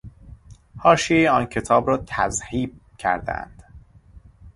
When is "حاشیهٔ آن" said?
0.77-1.45